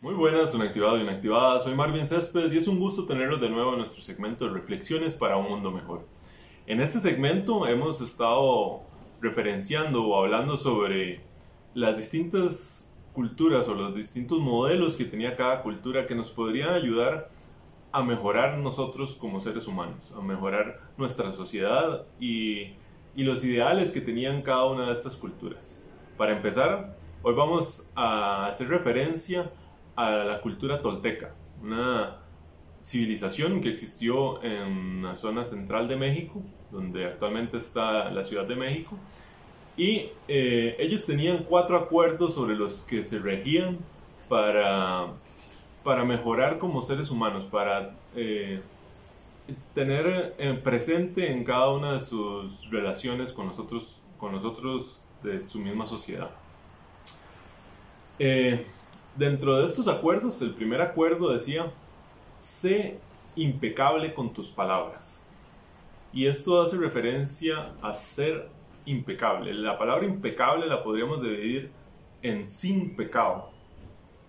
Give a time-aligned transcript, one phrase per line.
[0.00, 1.58] Muy buenas, un activado y inactivada.
[1.58, 5.16] Soy Marvin Céspedes y es un gusto tenerlos de nuevo en nuestro segmento de reflexiones
[5.16, 6.06] para un mundo mejor.
[6.68, 8.82] En este segmento hemos estado
[9.20, 11.22] referenciando o hablando sobre
[11.74, 17.28] las distintas culturas o los distintos modelos que tenía cada cultura que nos podrían ayudar
[17.90, 22.74] a mejorar nosotros como seres humanos, a mejorar nuestra sociedad y,
[23.16, 25.82] y los ideales que tenían cada una de estas culturas.
[26.16, 29.50] Para empezar, hoy vamos a hacer referencia
[29.98, 32.18] a la cultura tolteca, una
[32.84, 38.54] civilización que existió en la zona central de México, donde actualmente está la Ciudad de
[38.54, 38.96] México,
[39.76, 43.76] y eh, ellos tenían cuatro acuerdos sobre los que se regían
[44.28, 45.08] para,
[45.82, 48.60] para mejorar como seres humanos, para eh,
[49.74, 55.58] tener eh, presente en cada una de sus relaciones con nosotros, con nosotros de su
[55.58, 56.30] misma sociedad.
[59.18, 61.72] Dentro de estos acuerdos, el primer acuerdo decía,
[62.38, 63.00] sé
[63.34, 65.28] impecable con tus palabras.
[66.12, 68.48] Y esto hace referencia a ser
[68.86, 69.52] impecable.
[69.54, 71.72] La palabra impecable la podríamos dividir
[72.22, 73.50] en sin pecado.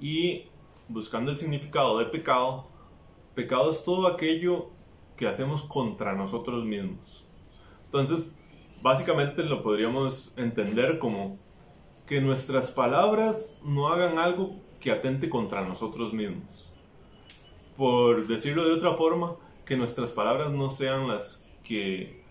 [0.00, 0.46] Y
[0.88, 2.66] buscando el significado de pecado,
[3.34, 4.70] pecado es todo aquello
[5.14, 7.28] que hacemos contra nosotros mismos.
[7.84, 8.40] Entonces,
[8.80, 11.38] básicamente lo podríamos entender como
[12.06, 16.70] que nuestras palabras no hagan algo que atente contra nosotros mismos.
[17.76, 22.24] Por decirlo de otra forma, que nuestras palabras no sean las que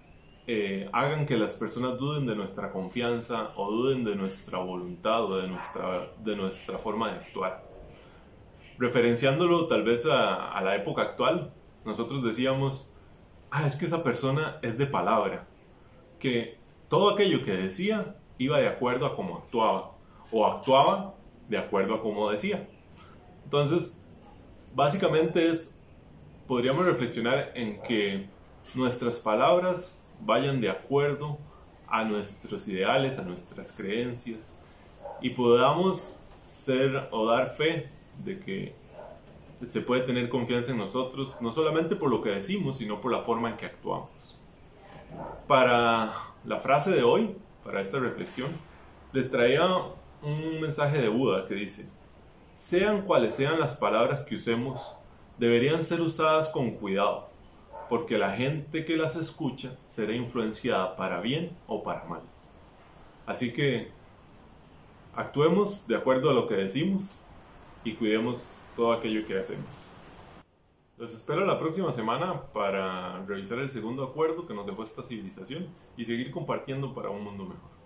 [0.47, 5.37] eh, hagan que las personas duden de nuestra confianza o duden de nuestra voluntad o
[5.37, 7.63] de nuestra, de nuestra forma de actuar.
[8.77, 11.53] Referenciándolo tal vez a, a la época actual,
[11.85, 12.91] nosotros decíamos,
[13.51, 15.47] ah, es que esa persona es de palabra,
[16.17, 16.57] que
[16.89, 18.05] todo aquello que decía
[18.37, 19.91] iba de acuerdo a cómo actuaba,
[20.31, 21.15] o actuaba
[21.49, 22.67] de acuerdo a como decía.
[23.43, 24.01] Entonces,
[24.73, 25.81] básicamente es,
[26.47, 28.27] podríamos reflexionar en que
[28.75, 31.37] nuestras palabras vayan de acuerdo
[31.87, 34.55] a nuestros ideales, a nuestras creencias
[35.21, 36.15] y podamos
[36.47, 37.89] ser o dar fe
[38.23, 38.75] de que
[39.65, 43.23] se puede tener confianza en nosotros, no solamente por lo que decimos, sino por la
[43.23, 44.09] forma en que actuamos.
[45.47, 46.13] Para
[46.45, 48.49] la frase de hoy, para esta reflexión,
[49.11, 49.67] les traía
[50.21, 51.89] un mensaje de Buda que dice,
[52.57, 54.95] sean cuales sean las palabras que usemos,
[55.37, 57.29] deberían ser usadas con cuidado,
[57.89, 62.21] porque la gente que las escucha será influenciada para bien o para mal.
[63.25, 63.89] Así que
[65.15, 67.21] actuemos de acuerdo a lo que decimos
[67.83, 69.67] y cuidemos todo aquello que hacemos.
[70.97, 75.67] Los espero la próxima semana para revisar el segundo acuerdo que nos dejó esta civilización
[75.95, 77.78] y seguir compartiendo para un mundo mejor.